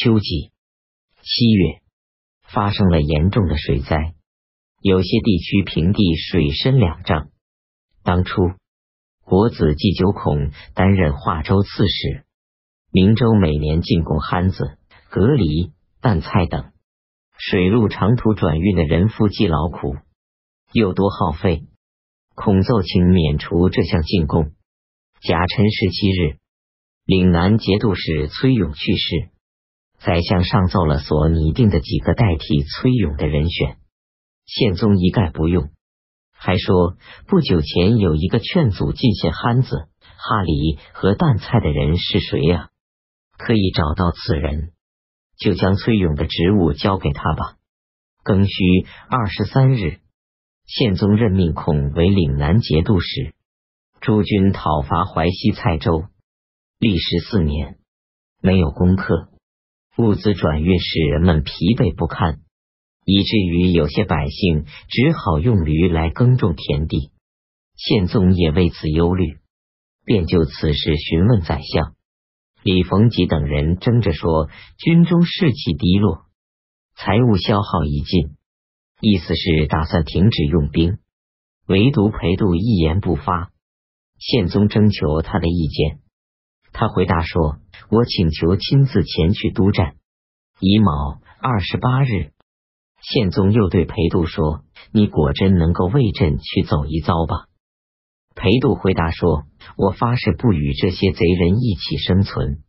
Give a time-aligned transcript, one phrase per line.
[0.00, 0.52] 秋季
[1.22, 1.82] 七月，
[2.48, 4.14] 发生了严重的水灾，
[4.80, 7.30] 有些地区平地水深两丈。
[8.04, 8.52] 当初，
[9.24, 12.24] 国子祭酒孔担任华州刺史，
[12.92, 16.70] 明州每年进贡憨子、蛤蜊、淡菜等，
[17.36, 19.96] 水路长途转运的人夫既劳苦，
[20.72, 21.64] 又多耗费，
[22.36, 24.52] 孔奏请免除这项进贡。
[25.22, 26.38] 甲辰十七日，
[27.04, 29.30] 岭南节度使崔勇去世，
[30.00, 33.78] 宰相上奏了所拟定的几个代替崔勇的人选，
[34.46, 35.70] 宪宗一概不用，
[36.32, 36.96] 还说
[37.26, 42.70] 不久前有一个劝阻进献憨子、哈里和淡菜的人是谁呀？
[43.36, 44.72] 可以找到此人，
[45.36, 47.56] 就将崔勇的职务交给他吧。
[48.24, 50.00] 庚戌二十三日，
[50.66, 53.34] 宪宗任命孔为岭南节度使。
[54.00, 56.04] 诸军讨伐淮西蔡州，
[56.78, 57.78] 历时四年，
[58.40, 59.27] 没有攻克，
[59.98, 62.38] 物资转运使人们疲惫不堪，
[63.04, 67.10] 以至于有些百姓只好用驴来耕种田地。
[67.74, 69.38] 宪宗也为此忧虑，
[70.04, 71.96] 便就此事询问宰相
[72.62, 76.26] 李逢吉等人，争着说军中士气低落，
[76.94, 78.36] 财物消耗已尽，
[79.00, 80.98] 意思是打算停止用兵，
[81.66, 83.50] 唯独裴度一言不发。
[84.20, 85.98] 宪宗征求他的意见，
[86.72, 87.58] 他回答说
[87.90, 89.96] ：“我请求亲自前去督战。”
[90.60, 92.32] 乙卯二十八日，
[93.00, 94.62] 宪宗又对裴度说
[94.92, 97.46] ：“你果真能够为朕去走一遭吧？”
[98.34, 99.44] 裴度回答说
[99.76, 102.62] ：“我发誓不与这些贼人一起生存。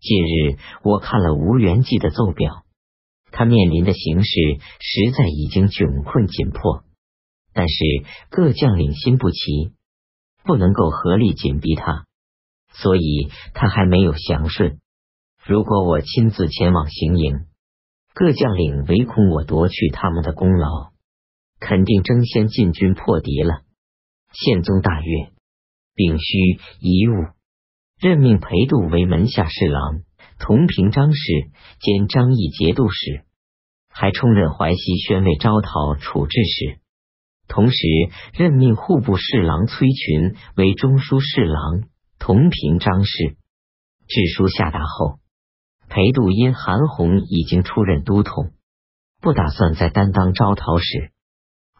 [0.00, 2.64] 近日我看了吴元济的奏表，
[3.30, 4.30] 他面临的形势
[4.80, 6.84] 实在已经窘困紧迫，
[7.52, 7.84] 但是
[8.30, 9.72] 各将领心不齐。”
[10.46, 12.05] 不能够合力紧逼他，
[12.82, 14.78] 所以他还没有降顺。
[15.46, 17.46] 如果我亲自前往行营，
[18.14, 20.90] 各将领唯恐我夺去他们的功劳，
[21.60, 23.62] 肯定争先进军破敌了。
[24.32, 25.30] 宪宗大悦，
[25.94, 27.12] 丙戌遗物，
[27.98, 30.02] 任命裴度为门下侍郎、
[30.38, 31.20] 同平章事
[31.80, 33.24] 兼张议节度使，
[33.88, 36.80] 还充任淮西宣慰招讨处置使。
[37.48, 37.78] 同时
[38.34, 41.84] 任命户部侍郎崔群为中书侍郎，
[42.26, 43.36] 同平章事。
[44.08, 45.20] 制书下达后，
[45.88, 48.50] 裴度因韩弘已经出任都统，
[49.20, 51.12] 不打算再担当招讨使，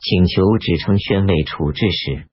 [0.00, 2.28] 请求只称宣慰处置使。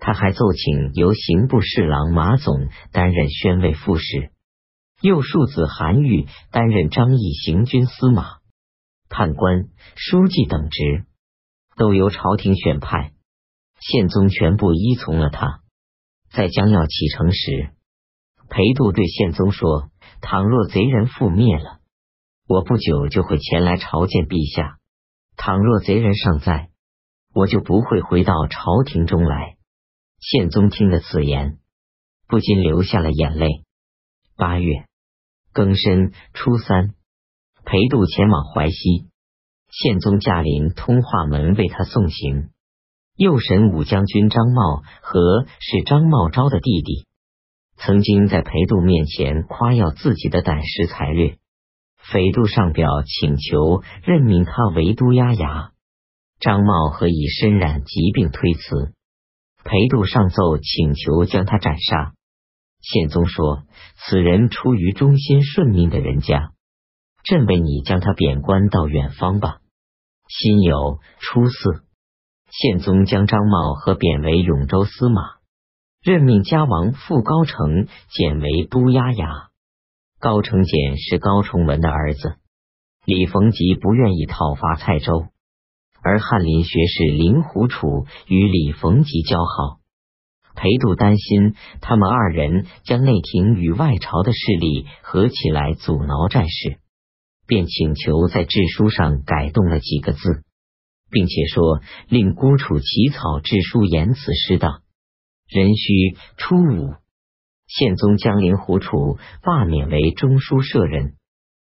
[0.00, 4.32] 他还奏请由刑部侍郎马总担任宣慰副使，
[5.00, 8.38] 右庶子韩愈担任张毅行军司马、
[9.08, 11.04] 判官、书记等职。
[11.76, 13.12] 都由朝廷选派，
[13.78, 15.60] 宪宗全部依从了他。
[16.30, 17.70] 在将要启程时，
[18.48, 19.90] 裴度对宪宗说
[20.20, 21.80] ：“倘若贼人覆灭了，
[22.46, 24.78] 我不久就会前来朝见陛下；
[25.36, 26.70] 倘若贼人尚在，
[27.34, 29.56] 我就不会回到朝廷中来。”
[30.20, 31.58] 宪宗听了此言，
[32.26, 33.46] 不禁流下了眼泪。
[34.36, 34.86] 八月
[35.54, 36.94] 庚申初三，
[37.64, 39.08] 裴度前往淮西。
[39.70, 42.50] 宪宗驾临通化门为他送行，
[43.18, 47.04] 右神武将军张茂和是张茂昭的弟弟，
[47.76, 51.36] 曾经在裴度面前夸耀自己的胆识才略。
[52.12, 55.72] 裴度上表请求任命他为都押牙，
[56.38, 58.94] 张茂和以身染疾病推辞。
[59.64, 62.12] 裴度上奏请求将他斩杀。
[62.80, 63.64] 宪宗说
[63.98, 66.52] ：“此人出于忠心顺命的人家。”
[67.24, 69.58] 朕为你将他贬官到远方吧。
[70.28, 71.82] 辛酉初四，
[72.50, 75.22] 宪宗将张茂和贬为永州司马，
[76.02, 79.48] 任命家王傅高成简为都押牙。
[80.18, 82.36] 高成简是高崇文的儿子。
[83.04, 85.28] 李逢吉不愿意讨伐蔡州，
[86.02, 89.78] 而翰林学士林虎楚与李逢吉交好，
[90.54, 96.78] 裴度担心他们二人将内廷与外朝的势力合起来阻挠战事。
[97.46, 100.44] 便请求在制书上改动了几个字，
[101.10, 104.82] 并且说令郭楚起草制书，言辞失当。
[105.48, 106.94] 壬戌初五，
[107.66, 111.14] 宪宗将令胡楚罢免为中书舍人。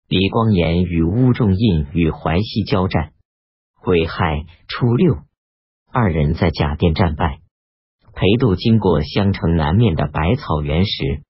[0.07, 3.13] 李光炎与乌仲印与淮西交战，
[3.81, 5.19] 癸亥初六，
[5.91, 7.39] 二人在贾店战败。
[8.13, 11.23] 裴度经过襄城南面的百草园时。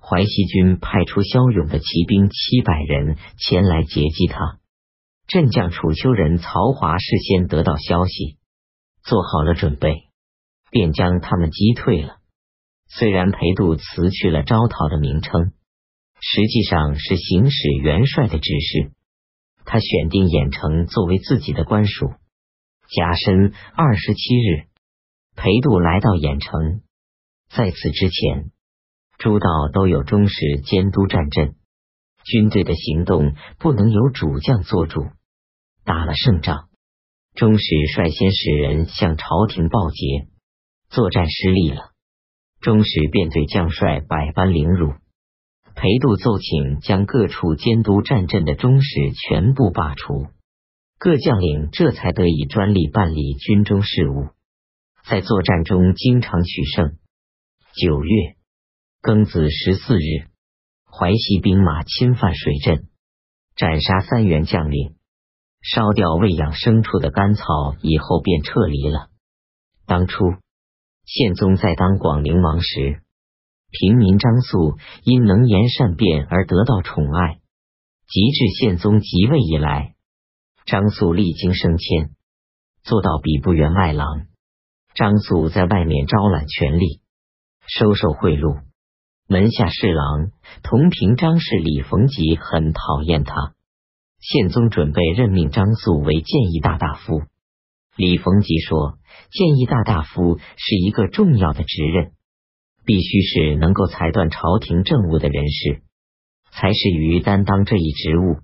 [0.00, 4.58] 淮西军派出骁勇的骑兵七百人前来截击他。
[5.28, 8.38] 镇将楚丘人曹华事先得到消息，
[9.02, 10.08] 做好了准备，
[10.70, 12.16] 便将他们击退了。
[12.88, 15.52] 虽然裴度辞去了招讨的名称，
[16.18, 18.92] 实际上是行使元帅的指示。
[19.66, 22.14] 他选定兖城作为自己的官署。
[22.88, 24.64] 甲申二十七日，
[25.36, 26.80] 裴度来到兖城。
[27.50, 28.50] 在此之前，
[29.18, 31.54] 诸道都有中士监督战阵，
[32.24, 35.02] 军队的行动不能由主将做主。
[35.88, 36.68] 打了胜仗，
[37.34, 40.28] 中士率先使人向朝廷报捷，
[40.90, 41.92] 作战失利了，
[42.60, 44.92] 中士便对将帅百般凌辱。
[45.74, 50.26] 裴度奏请将各处监督战阵的中使全部罢除。
[50.98, 54.26] 各将领这才得以专力办理军中事务，
[55.08, 56.98] 在作战中经常取胜。
[57.72, 58.36] 九月
[59.00, 60.28] 庚子十四日，
[60.84, 62.88] 淮西兵马侵犯水镇，
[63.56, 64.97] 斩杀三员将领，
[65.60, 67.42] 烧掉喂养牲畜的干草
[67.82, 69.08] 以后，便撤离了。
[69.86, 70.16] 当初
[71.04, 73.02] 宪宗在当广陵王时，
[73.70, 77.40] 平民张素因能言善辩而得到宠爱，
[78.06, 79.94] 及至宪宗即位以来。
[80.64, 82.10] 张素历经升迁，
[82.82, 84.26] 做到比部员外郎。
[84.94, 87.00] 张素在外面招揽权力，
[87.66, 88.62] 收受贿赂。
[89.26, 90.30] 门下侍郎
[90.62, 93.54] 同平张氏李逢吉很讨厌他。
[94.20, 97.22] 宪宗准备任命张素为谏议大大夫。
[97.96, 98.98] 李逢吉说
[99.30, 102.12] ：“谏议大大夫是一个重要的职任，
[102.84, 105.82] 必须是能够裁断朝廷政务的人士，
[106.52, 108.40] 才适于担当这一职务。”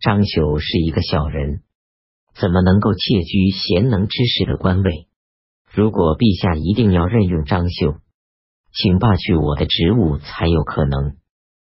[0.00, 1.62] 张秀是一个小人，
[2.34, 5.08] 怎么能够窃居贤能之士的官位？
[5.72, 7.96] 如果陛下一定要任用张绣，
[8.72, 11.16] 请罢去我的职务才有可能。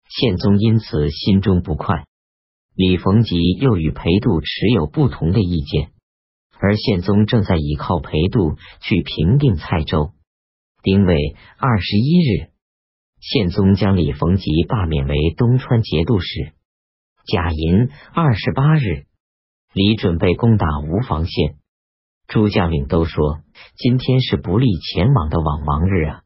[0.08, 2.04] 宪宗因此心中不快。
[2.80, 5.90] 李逢吉又与裴度持有不同的意见，
[6.58, 10.12] 而宪宗正在依靠裴度去平定蔡州。
[10.82, 12.48] 丁未二十一日，
[13.20, 16.54] 宪宗将李逢吉罢免为东川节度使。
[17.26, 19.04] 甲寅二十八日，
[19.74, 21.56] 李准备攻打吴房县，
[22.28, 23.40] 诸将领都说
[23.76, 26.22] 今天是不利前往的往亡日啊。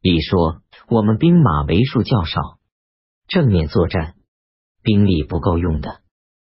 [0.00, 2.40] 李说：“我们兵马为数较少，
[3.28, 4.14] 正面作战
[4.82, 6.00] 兵力不够用的，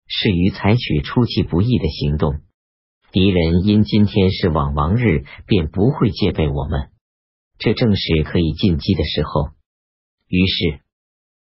[0.07, 2.41] 适于采取出其不意的行动。
[3.11, 6.91] 敌人因今天是往亡日，便不会戒备我们，
[7.59, 9.51] 这正是可以进击的时候。”
[10.29, 10.81] 于是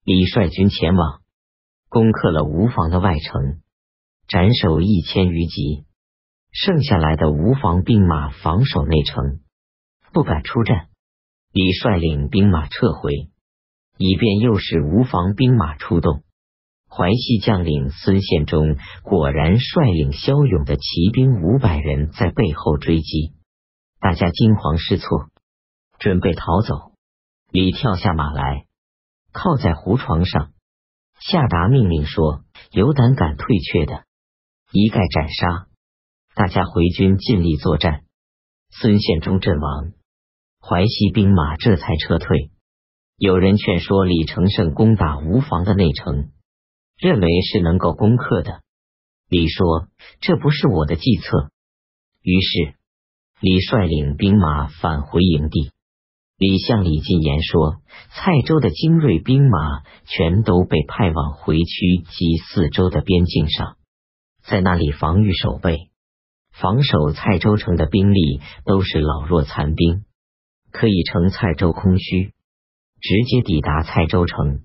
[0.04, 1.22] 李率军前往。
[1.88, 3.60] 攻克了吴房的外城，
[4.26, 5.84] 斩首一千余级，
[6.54, 9.42] 剩下来的吴房兵马防守内城，
[10.14, 10.88] 不敢出战。
[11.52, 13.30] 李率领兵马撤回，
[13.98, 16.24] 以便诱使吴房兵马出动。
[16.94, 23.32] 淮西将领孙宪忠果然率领骁勇的骑兵五百人在背后追击，
[24.02, 25.30] 大家惊慌失措，
[26.00, 26.92] 准备逃走。
[27.50, 28.66] 李跳下马来，
[29.32, 30.52] 靠在胡床上。
[31.22, 32.42] 下达命令说
[32.74, 34.04] ：“有胆敢退却的，
[34.74, 35.68] 一概斩杀！”
[36.36, 38.02] 大家回军尽力作战。
[38.70, 39.92] 孙宪忠阵亡，
[40.60, 42.52] 淮西兵马这才撤退。
[43.16, 46.32] 有人劝说李承胜攻打吴房的内城，
[47.02, 48.62] 认为是能够攻克的。
[49.28, 49.88] 李说
[50.22, 51.50] ：“这不是我的计策。”
[52.22, 52.76] 于是
[53.40, 55.72] 李率领兵马返回营地。
[56.38, 57.82] 李向李进言说
[58.14, 63.78] ：“蔡州的精锐兵马全都被派往回区及四周的边境上，
[64.44, 65.90] 在那里防御守备。
[66.52, 70.04] 防守蔡州城的兵力都是老弱残兵，
[70.72, 72.34] 可以乘蔡州空虚，
[73.00, 74.62] 直接抵达蔡州城。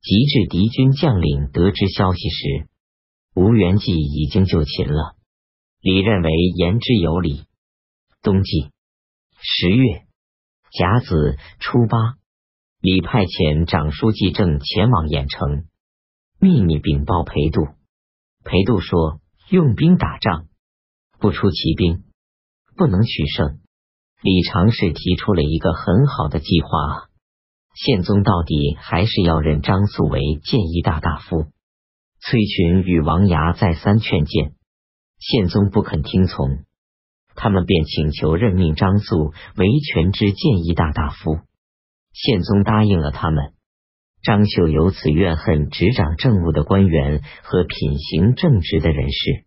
[0.00, 2.68] 及至敌军将领得知消息时，
[3.34, 5.16] 吴元济已经就擒了。
[5.80, 7.44] 李认为言之有理。
[8.22, 8.70] 冬季
[9.40, 10.04] 十月。”
[10.70, 11.96] 甲子初八，
[12.80, 15.64] 李派遣长书记正前往郾城，
[16.38, 17.62] 秘密禀报裴度。
[18.44, 20.46] 裴度说：“用兵打仗，
[21.18, 22.04] 不出奇兵，
[22.76, 23.60] 不能取胜。”
[24.20, 27.07] 李常侍提出了一个很好的计划啊！
[27.80, 31.46] 宪宗到底还是要任张素为谏议大大夫。
[32.20, 34.54] 崔群与王牙再三劝谏，
[35.20, 36.64] 宪宗不肯听从。
[37.36, 41.38] 他们便请求任命张素为权之谏议大大夫，
[42.12, 43.52] 宪宗答应了他们。
[44.24, 49.44] 张秀由此怨恨执掌政务的官员和品行正直的人士，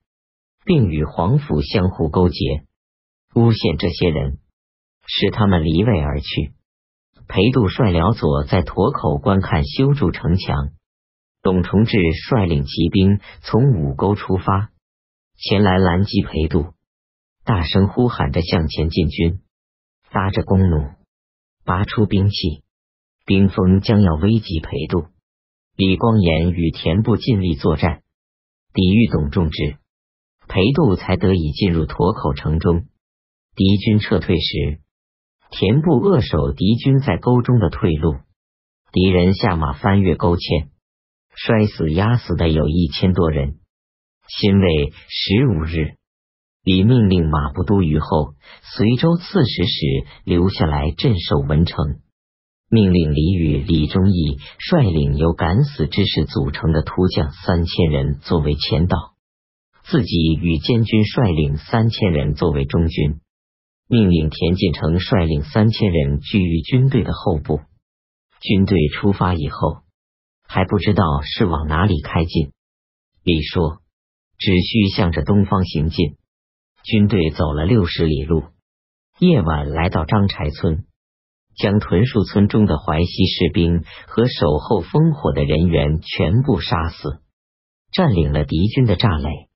[0.64, 2.64] 并与皇甫相互勾结，
[3.34, 4.38] 诬陷这些人，
[5.06, 6.54] 使他们离位而去。
[7.32, 10.72] 裴度率辽左在沱口观看修筑城墙，
[11.42, 14.72] 董崇志率领骑兵从五沟出发，
[15.38, 16.74] 前来拦击裴度。
[17.46, 19.40] 大声呼喊着向前进军，
[20.12, 20.96] 搭着弓弩，
[21.64, 22.64] 拔出兵器，
[23.26, 25.06] 兵锋将要危及裴度。
[25.78, 28.02] 李光炎与田部尽力作战，
[28.74, 29.78] 抵御董仲之，
[30.50, 32.88] 裴度才得以进入驼口城中。
[33.56, 34.82] 敌军撤退时，
[35.52, 38.16] 田部扼守敌军在沟中的退路，
[38.94, 40.70] 敌人下马翻越沟堑，
[41.36, 43.58] 摔死压死的有一千多人。
[44.30, 45.98] 辛未十五日，
[46.64, 52.00] 李命令马步都虞后随州刺史使留下来镇守文城。
[52.70, 58.96] 命令李与李忠义率领由敢死之士组成的突将三千人作为前导，
[59.84, 63.20] 自己与监军率领三千人作为中军。
[63.92, 67.60] 命令田进城率领三千人居于军队的后部。
[68.40, 69.82] 军队出发以后，
[70.48, 72.54] 还不知道是往哪里开进。
[73.22, 73.82] 李说
[74.40, 76.16] ：“只需向着东方行进。”
[76.86, 78.46] 军队走了六十里路，
[79.20, 80.86] 夜晚来到张柴村。
[81.58, 87.20] 将屯戍村中的淮西士兵和守候烽火的人员全部杀死，
[87.92, 89.50] 占领了敌军的栅垒。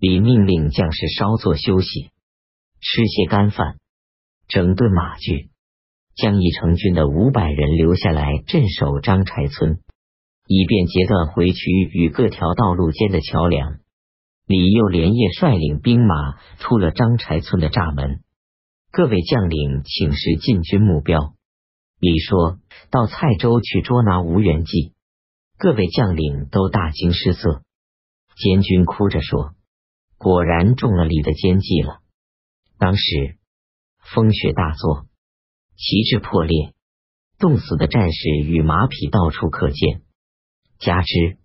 [0.00, 2.10] 李命令将士稍作休息，
[2.80, 3.78] 吃些干饭，
[4.46, 5.50] 整顿马具，
[6.14, 9.80] 将义成军的五百人留下来镇守张柴村，
[10.46, 13.78] 以便截断回渠与各条道路间的桥梁。
[14.46, 18.20] 李又连夜率领兵马出了张柴村的栅门。
[18.90, 21.34] 各位将领请示进军目标。
[22.00, 22.58] 李说
[22.90, 24.94] 到蔡州去捉拿吴元济，
[25.58, 27.62] 各位将领都大惊失色。
[28.36, 29.52] 监军哭着说
[30.16, 31.98] ：“果然中了李的奸计了。”
[32.78, 33.38] 当时
[34.14, 35.06] 风雪大作，
[35.76, 36.74] 旗帜破裂，
[37.38, 40.02] 冻死的战士与马匹到处可见。
[40.78, 41.38] 加之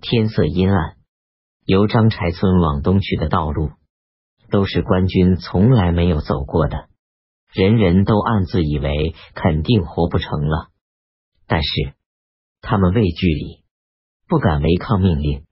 [0.00, 0.96] 天色阴暗，
[1.64, 3.70] 由张柴村往东去的道路。
[4.48, 6.88] 都是官军从来没有走过的，
[7.52, 10.68] 人人都暗自以为肯定活不成了。
[11.48, 11.94] 但是
[12.60, 13.64] 他们畏惧里，
[14.28, 15.44] 不敢违抗命令。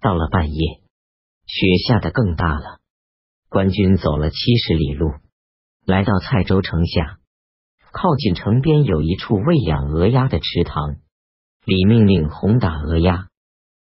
[0.00, 0.80] 到了半夜，
[1.46, 2.81] 雪下得更大了。
[3.52, 5.12] 官军走了七十里路，
[5.84, 7.18] 来到蔡州城下，
[7.92, 10.96] 靠近城边有一处喂养鹅鸭的池塘。
[11.66, 13.28] 李命令轰打鹅鸭，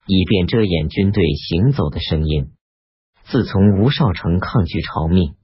[0.08, 2.50] 以便遮掩军队行走的声音。
[3.22, 5.36] 自从吴少成抗拒朝命，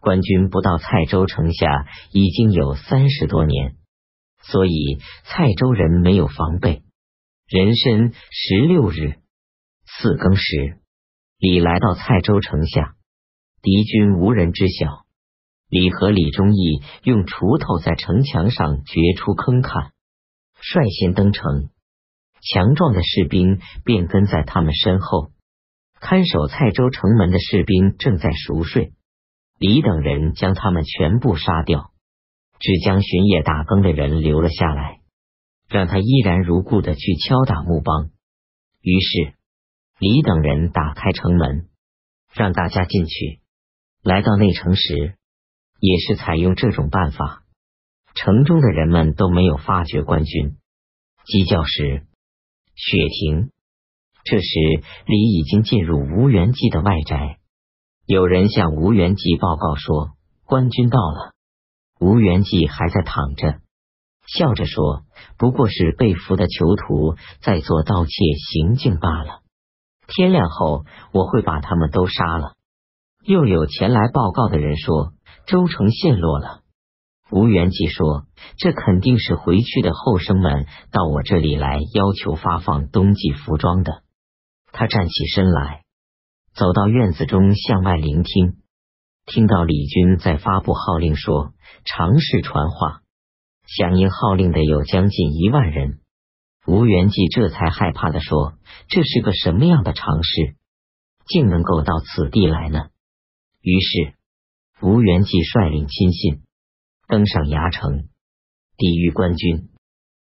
[0.00, 3.76] 官军不到蔡州城下已经有三十多年，
[4.42, 6.82] 所以蔡州人没有防备。
[7.48, 9.20] 壬申十六日
[9.86, 10.80] 四更时，
[11.38, 12.96] 李来到蔡州城下，
[13.62, 15.06] 敌军无人知晓。
[15.68, 19.92] 李和李忠义用锄头在城墙上掘出坑坎，
[20.60, 21.70] 率先登城，
[22.42, 25.30] 强壮的士兵便跟在他们身后。
[26.00, 28.94] 看守蔡州城门的士兵正在熟睡，
[29.58, 31.92] 李等人将他们全部杀掉，
[32.58, 34.98] 只将巡夜打更的人留了下来，
[35.68, 38.10] 让他依然如故的去敲打木梆。
[38.80, 39.34] 于是
[40.00, 41.68] 李等人打开城门，
[42.34, 43.40] 让大家进去。
[44.02, 45.14] 来到内城时，
[45.78, 47.44] 也是采用这种办法。
[48.14, 50.56] 城中的人们都没有发觉官军。
[51.24, 52.04] 鸡叫时，
[52.74, 53.50] 雪停。
[54.24, 54.48] 这时，
[55.06, 57.38] 李已经进入吴元济的外宅。
[58.04, 60.10] 有人向吴元济报告说，
[60.46, 61.32] 官军到了。
[62.00, 63.60] 吴元济还在躺着，
[64.26, 65.04] 笑着说
[65.38, 68.10] ：“不过是被俘的囚徒在做盗窃
[68.50, 69.42] 行径罢了。
[70.08, 72.54] 天亮后，我会把他们都杀了。”
[73.24, 75.12] 又有前来报告的人说，
[75.46, 76.62] 州城陷落了。
[77.30, 78.26] 吴元济说
[78.58, 84.02] ：“这肯定是回去的后生们到我这里来要求发放冬季服装的。”
[84.72, 85.82] 他站起身来，
[86.54, 88.56] 走到院子中向外聆听，
[89.24, 91.52] 听到李军在发布号令，说
[91.86, 93.00] ：“尝试传话，
[93.66, 96.00] 响应号令的有将近一万人。”
[96.66, 98.54] 吴元济这才害怕的说
[98.88, 100.56] ：“这是个什么样的尝试，
[101.26, 102.88] 竟能够到此地来呢？”
[103.62, 104.14] 于是
[104.82, 106.42] 吴元济率领亲信
[107.06, 108.08] 登上崖城，
[108.76, 109.68] 抵御官军。